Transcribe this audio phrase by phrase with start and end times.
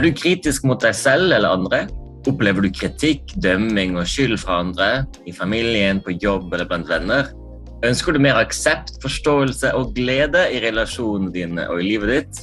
[0.00, 1.78] Er du kritisk mot deg selv eller andre?
[2.30, 4.86] Opplever du kritikk, dømming og skyld fra andre,
[5.28, 7.28] i familien, på jobb eller blant venner?
[7.84, 12.40] Ønsker du mer aksept, forståelse og glede i relasjonene dine og i livet ditt?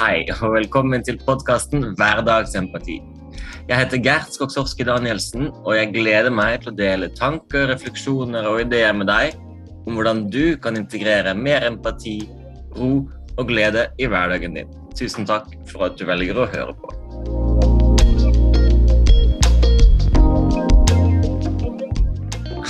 [0.00, 2.98] Hei, og velkommen til podkasten Hverdagsempati.
[3.70, 8.64] Jeg heter Gert Skogsorski Danielsen, og jeg gleder meg til å dele tanker, refleksjoner og
[8.66, 9.38] ideer med deg
[9.86, 12.24] om hvordan du kan integrere mer empati,
[12.74, 12.96] ro
[13.38, 14.78] og glede i hverdagen din.
[14.92, 16.90] Tusen takk for at du velger å høre på.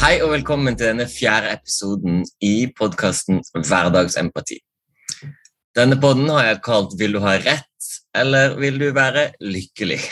[0.03, 4.61] Hei og velkommen til denne fjerde episoden i podkasten Hverdagsempati.
[5.75, 10.11] Denne podden har jeg kalt 'Vil du ha rett, eller vil du være lykkelig'?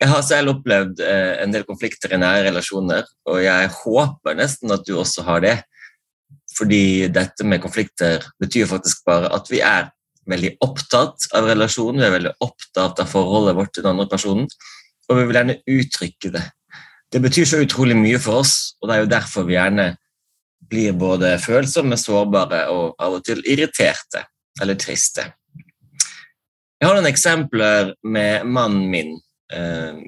[0.00, 4.70] Jeg har selv opplevd eh, en del konflikter i nære relasjoner, og jeg håper nesten
[4.72, 5.56] at du også har det.
[6.56, 9.88] Fordi dette med konflikter betyr faktisk bare at vi er
[10.30, 14.48] veldig opptatt av relasjonen, vi er veldig opptatt av forholdet vårt til den andre personen,
[15.06, 16.44] og vi vil gjerne uttrykke det.
[17.12, 19.92] Det betyr så utrolig mye for oss, og det er jo derfor vi gjerne
[20.66, 24.24] blir både følsomme, sårbare og av og til irriterte
[24.62, 25.28] eller triste.
[26.76, 29.14] Jeg har noen eksempler med mannen min.
[29.52, 30.02] Eh,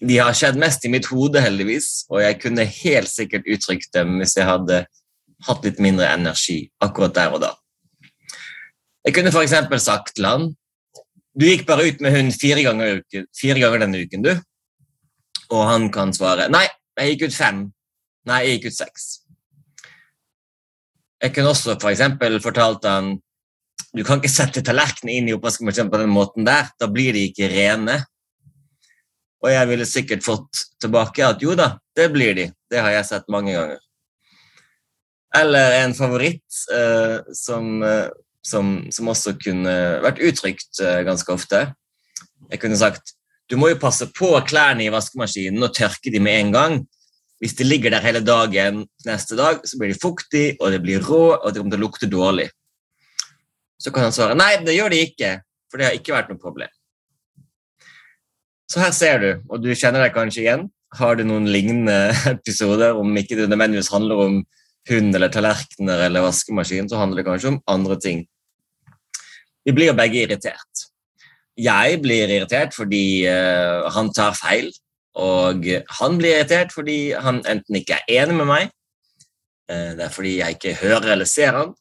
[0.00, 4.16] de har skjedd mest i mitt hode, heldigvis, og jeg kunne helt sikkert uttrykt dem
[4.20, 4.84] hvis jeg hadde
[5.46, 7.52] hatt litt mindre energi akkurat der og da.
[9.06, 9.54] Jeg kunne f.eks.
[9.82, 10.50] sagt til han
[11.36, 13.02] du gikk bare ut med hund fire ganger,
[13.36, 14.32] fire ganger denne uken, du
[15.52, 16.64] og han kan svare Nei,
[16.98, 17.62] jeg gikk ut fem.
[18.26, 19.04] Nei, jeg gikk ut seks.
[21.22, 23.14] Jeg kunne også for eksempel fortalt han
[23.96, 26.68] du kan ikke sette tallerkenene inn i oppvaskmaskinen på den måten der.
[26.76, 27.94] Da blir de ikke rene.
[29.40, 32.46] Og jeg ville sikkert fått tilbake at jo da, det blir de.
[32.68, 33.80] Det har jeg sett mange ganger.
[35.36, 38.10] Eller en favoritt eh, som, eh,
[38.46, 39.74] som, som, også kunne
[40.04, 41.62] vært uttrykt eh, ganske ofte.
[42.50, 46.40] Jeg kunne sagt du må jo passe på klærne i vaskemaskinen og tørke de med
[46.40, 46.78] en gang.
[47.38, 51.04] Hvis de ligger der hele dagen neste dag, så blir de fuktige, og det blir
[51.04, 52.48] rå, og det kommer til å lukte dårlig.
[53.78, 55.30] Så kan han svare nei, det gjør de ikke,
[55.70, 56.72] for det har ikke vært noe problem.
[58.66, 60.66] Så her ser du, og du kjenner deg kanskje igjen.
[60.96, 64.40] Har du noen lignende episoder, om ikke det nødvendigvis handler om
[64.90, 68.24] hund eller tallerkener eller vaskemaskin, så handler det kanskje om andre ting.
[69.66, 70.86] Vi blir begge irritert.
[71.58, 74.70] Jeg blir irritert fordi uh, han tar feil,
[75.18, 75.66] og
[75.98, 78.70] han blir irritert fordi han enten ikke er enig med meg,
[79.72, 81.74] uh, det er fordi jeg ikke hører eller ser han,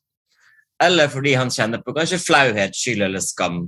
[0.81, 3.67] eller fordi han kjenner på kanskje flauhet, skyld eller skam.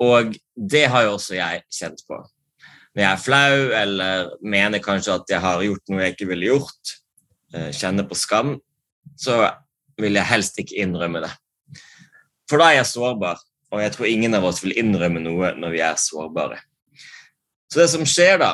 [0.00, 2.22] Og det har jo også jeg kjent på.
[2.94, 6.54] Når jeg er flau eller mener kanskje at jeg har gjort noe jeg ikke ville
[6.54, 6.96] gjort,
[7.52, 8.56] uh, kjenner på skam,
[9.20, 9.42] så
[10.00, 11.34] vil jeg helst ikke innrømme det.
[12.50, 13.40] For da er jeg sårbar,
[13.72, 16.60] og jeg tror ingen av oss vil innrømme noe når vi er sårbare.
[17.72, 18.52] Så det som skjer da,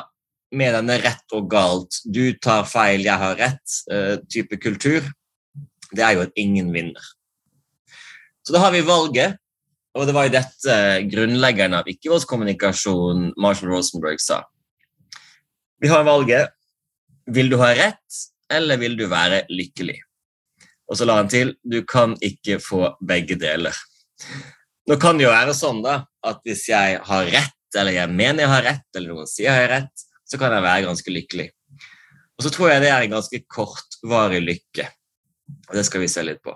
[0.55, 5.05] med denne rett og galt, du tar feil, jeg har rett, uh, type kultur,
[5.91, 7.03] det er jo at ingen vinner.
[8.41, 9.37] Så da har vi valget,
[9.95, 10.75] og det var jo dette
[11.11, 14.41] grunnleggeren av ikke-voldskommunikasjon Marshall Rosenberg sa.
[15.83, 16.55] Vi har valget
[17.31, 18.21] vil du ha rett,
[18.51, 19.99] eller vil du være lykkelig?
[20.91, 23.75] Og så la han til du kan ikke få begge deler.
[24.89, 28.43] Nå kan det jo være sånn da, at hvis jeg har rett, eller jeg mener
[28.43, 31.47] jeg har rett, eller noen sier jeg har rett, så kan jeg være ganske lykkelig.
[32.35, 34.87] Og så tror jeg det er en ganske kortvarig lykke.
[35.69, 36.55] Og det skal vi se litt på.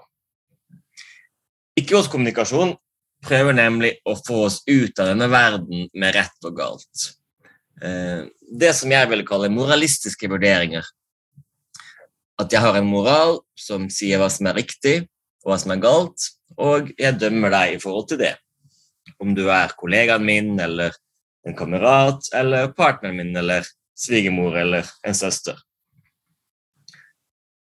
[1.80, 2.74] Ikke-årskommunikasjon
[3.26, 7.08] prøver nemlig å få oss ut av denne verden med rett og galt.
[7.84, 10.86] Eh, det som jeg vil kalle moralistiske vurderinger.
[12.42, 15.06] At jeg har en moral som sier hva som er riktig,
[15.46, 18.34] og hva som er galt, og jeg dømmer deg i forhold til det.
[19.22, 20.96] Om du er kollegaen min eller
[21.46, 25.60] en kamerat eller partneren min eller svigermor eller en søster.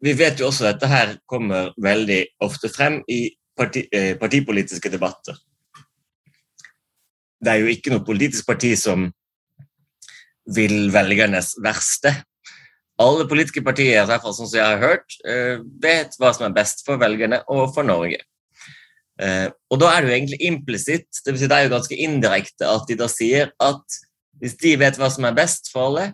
[0.00, 3.26] Vi vet jo også at dette her kommer veldig ofte frem i
[3.56, 5.37] parti, eh, partipolitiske debatter.
[7.40, 9.08] Det er jo ikke noe politisk parti som
[10.56, 12.14] vil velgernes verste.
[13.00, 16.47] Alle politiske partier i hvert fall sånn som jeg har hørt, eh, vet hva som
[16.49, 18.20] er best for velgerne og for Norge.
[19.20, 22.69] Eh, og da er det jo egentlig implisitt, vil si det er jo ganske indirekte,
[22.69, 24.00] at de da sier at
[24.41, 26.11] hvis de vet hva som er best for alle,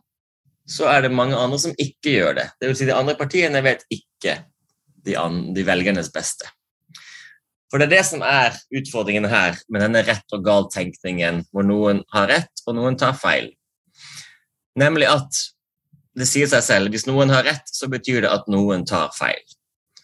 [0.67, 2.47] så er det mange andre som ikke gjør det.
[2.59, 4.41] Det vil si de andre partiene vet ikke
[5.07, 5.15] de,
[5.55, 6.49] de velgernes beste.
[7.71, 12.03] For det er det som er utfordringen her med denne rett og gal-tenkningen, hvor noen
[12.15, 13.53] har rett og noen tar feil.
[14.79, 15.43] Nemlig at
[16.17, 19.43] det sier seg selv hvis noen har rett, så betyr det at noen tar feil.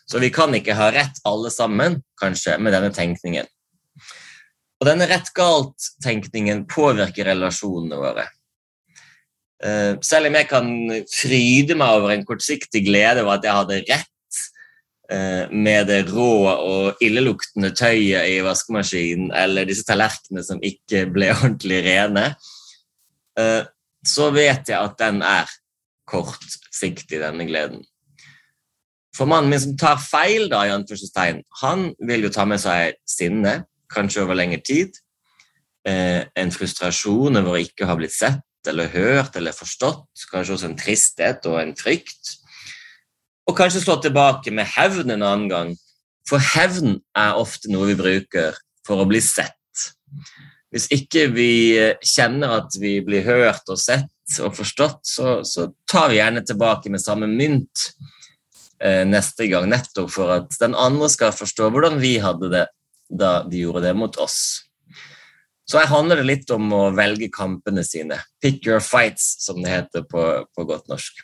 [0.08, 3.48] Så vi kan ikke ha rett alle sammen, kanskje, med denne tenkningen.
[4.82, 8.26] Og denne rett-galt-tenkningen påvirker relasjonene våre.
[9.62, 10.72] Eh, selv om jeg kan
[11.06, 14.40] fryde meg over en kortsiktig glede over at jeg hadde rett
[15.14, 21.30] eh, med det rå og illeluktende tøyet i vaskemaskinen eller disse tallerkenene som ikke ble
[21.36, 22.32] ordentlig rene,
[23.38, 23.62] eh,
[24.02, 25.46] så vet jeg at den er
[26.08, 27.82] kortsiktig, denne gleden.
[29.16, 30.64] For mannen min som tar feil, da,
[31.60, 33.62] han vil jo ta med seg sinne,
[33.92, 34.96] kanskje over lengre tid.
[35.84, 38.40] En frustrasjon over å ikke ha blitt sett
[38.70, 42.36] eller hørt eller forstått, kanskje også en tristhet og en frykt.
[43.50, 45.72] Og kanskje slå tilbake med hevn en annen gang,
[46.28, 48.56] for hevn er ofte noe vi bruker
[48.86, 49.58] for å bli sett.
[50.72, 51.52] Hvis ikke vi
[52.00, 56.92] kjenner at vi blir hørt og sett og forstått, så, så tar vi gjerne tilbake
[56.92, 57.88] med samme mynt
[58.80, 62.66] eh, neste gang, nettopp for at den andre skal forstå hvordan vi hadde det
[63.12, 64.38] da de gjorde det mot oss.
[65.68, 68.18] Så her handler det litt om å velge kampene sine.
[68.42, 70.24] Pick your fights, som det heter på,
[70.56, 71.20] på godt norsk.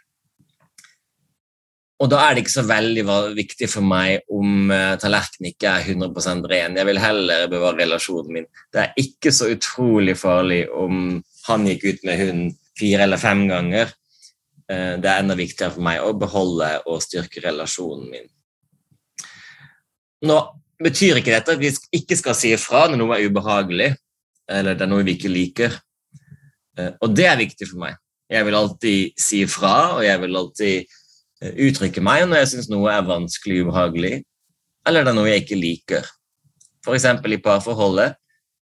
[1.98, 3.04] Og da er det ikke så veldig
[3.34, 6.76] viktig for meg om uh, tallerkenen ikke er 100% ren.
[6.78, 8.48] Jeg vil heller bevare relasjonen min.
[8.72, 11.18] Det er ikke så utrolig farlig om
[11.48, 13.90] han gikk ut med hunden fire eller fem ganger.
[14.70, 18.30] Uh, det er enda viktigere for meg å beholde og styrke relasjonen min.
[20.28, 20.38] Nå
[20.82, 23.92] betyr ikke dette at vi ikke skal si ifra når noe er ubehagelig
[24.48, 25.74] eller det er noe vi ikke liker.
[26.78, 27.98] Eh, og det er viktig for meg.
[28.28, 30.96] Jeg vil alltid si fra, og jeg vil alltid
[31.42, 34.14] eh, uttrykke meg når jeg syns noe er vanskelig ubehagelig,
[34.88, 36.08] eller det er noe jeg ikke liker.
[36.84, 37.06] F.eks.
[37.08, 38.16] i parforholdet,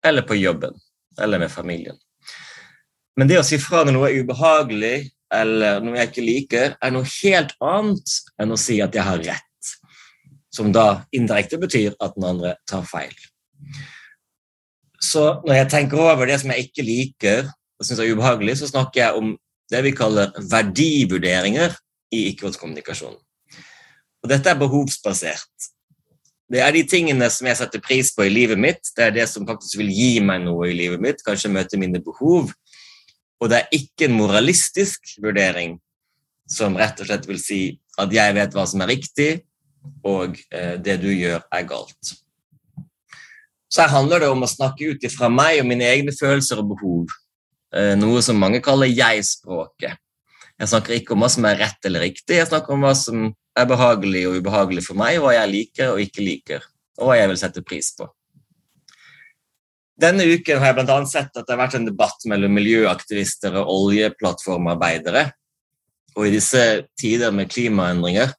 [0.07, 0.75] eller på jobben,
[1.21, 1.99] eller med familien.
[3.17, 4.97] Men det å si fra når noe er ubehagelig,
[5.33, 9.23] eller noe jeg ikke liker, er noe helt annet enn å si at jeg har
[9.25, 9.73] rett,
[10.55, 13.15] som da indirekte betyr at den andre tar feil.
[15.03, 18.71] Så når jeg tenker over det som jeg ikke liker og syns er ubehagelig, så
[18.71, 19.35] snakker jeg om
[19.73, 21.75] det vi kaller verdivurderinger
[22.17, 23.17] i ikke-voldskommunikasjon.
[24.25, 25.71] Og dette er behovsbasert.
[26.51, 28.93] Det er de tingene som jeg setter pris på i livet mitt.
[28.95, 32.03] Det er det som faktisk vil gi meg noe i livet mitt, kanskje møte mine
[32.03, 32.53] behov.
[33.43, 35.77] Og det er ikke en moralistisk vurdering
[36.49, 37.61] som rett og slett vil si
[37.99, 39.31] at jeg vet hva som er riktig,
[40.07, 42.15] og eh, det du gjør, er galt.
[43.67, 46.71] Så her handler det om å snakke ut ifra meg og mine egne følelser og
[46.75, 47.15] behov.
[47.75, 49.56] Eh, noe som mange kaller jeg-språket.
[50.57, 53.27] Jeg snakker ikke om hva som er rett eller riktig, jeg snakker om hva som
[53.57, 56.65] er behagelig og ubehagelig for meg, hva jeg liker og ikke liker,
[57.01, 58.09] og hva jeg vil sette pris på.
[60.01, 60.97] Denne uken har jeg bl.a.
[61.09, 65.23] sett at det har vært en debatt mellom miljøaktivister og oljeplattformarbeidere.
[66.17, 66.65] Og i disse
[67.01, 68.35] tider med klimaendringer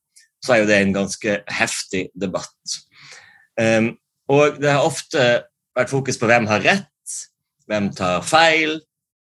[0.45, 2.77] så er jo det en ganske heftig debatt.
[3.57, 3.95] Um,
[4.29, 5.23] og det har ofte
[5.77, 7.17] vært fokus på hvem har rett,
[7.69, 8.77] hvem tar feil,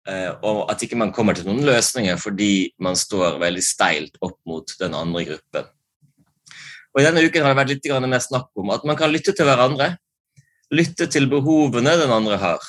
[0.06, 4.70] og at ikke man kommer til noen løsninger fordi man står veldig steilt opp mot
[4.78, 5.66] den andre gruppen.
[6.96, 9.34] Og I denne uken har det vært litt mer snakk om at man kan lytte
[9.36, 9.98] til hverandre.
[10.72, 12.62] Lytte til behovene den andre har.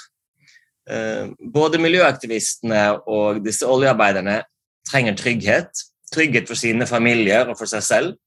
[0.91, 4.41] Eh, både miljøaktivistene og disse oljearbeiderne
[4.91, 5.83] trenger trygghet.
[6.11, 8.17] Trygghet for sine familier og for seg selv.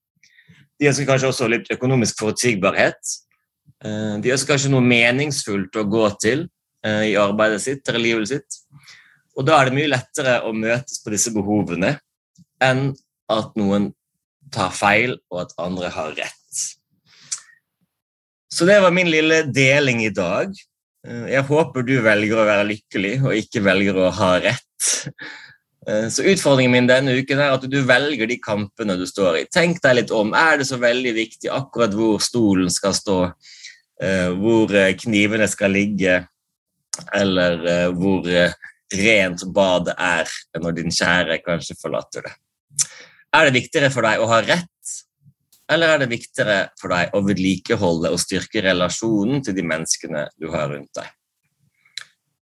[0.80, 3.12] De ønsker kanskje også litt økonomisk forutsigbarhet.
[3.84, 8.30] Eh, de ønsker kanskje noe meningsfullt å gå til eh, i arbeidet sitt eller livet
[8.30, 8.56] sitt.
[9.36, 11.94] Og da er det mye lettere å møtes på disse behovene
[12.64, 12.90] enn
[13.30, 13.90] at noen
[14.52, 16.62] tar feil, og at andre har rett.
[18.50, 20.50] Så det var min lille deling i dag.
[21.06, 24.90] Eh, jeg håper du velger å være lykkelig og ikke velger å ha rett.
[26.12, 29.46] Så Utfordringen min denne uken er at du velger de kampene du står i.
[29.50, 30.34] Tenk deg litt om.
[30.36, 33.16] Er det så veldig viktig akkurat hvor stolen skal stå?
[34.04, 36.18] Eh, hvor eh, knivene skal ligge,
[37.14, 38.26] eller eh, hvor
[38.90, 42.34] rent badet er når din kjære kanskje forlater det.
[43.30, 44.66] Er det viktigere for deg å ha rett,
[45.70, 50.48] eller er det viktigere for deg å vedlikeholde og styrke relasjonen til de menneskene du
[50.50, 51.06] har rundt deg?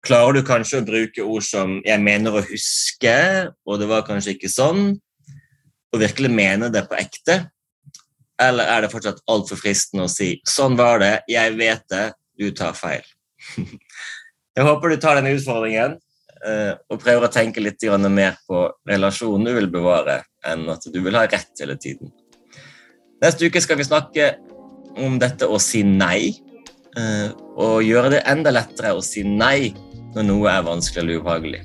[0.07, 4.35] Klarer du kanskje å bruke ord som 'jeg mener å huske', og 'det var kanskje
[4.35, 4.97] ikke sånn',
[5.93, 7.51] og virkelig mene det på ekte?
[8.39, 12.51] Eller er det fortsatt altfor fristende å si 'sånn var det, jeg vet det, du
[12.53, 13.05] tar feil'?
[14.57, 15.97] jeg håper du tar denne utfordringen
[16.47, 21.01] uh, og prøver å tenke litt mer på relasjonen du vil bevare, enn at du
[21.01, 22.11] vil ha rett hele tiden.
[23.23, 24.35] Neste uke skal vi snakke
[24.99, 26.33] om dette å si nei,
[26.99, 29.75] uh, og gjøre det enda lettere å si nei
[30.15, 31.63] når noe er vanskelig eller ubehagelig.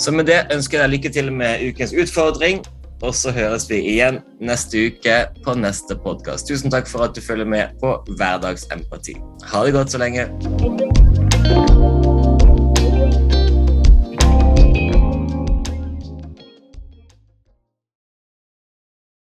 [0.00, 2.62] Så med det ønsker jeg deg lykke til med ukens utfordring
[3.00, 6.48] og så høres vi igjen neste uke på neste podkast.
[6.50, 9.16] Tusen takk for at du følger med på Hverdagsempati.
[9.52, 10.28] Ha det godt så lenge.
[11.50, 11.99] Thank you.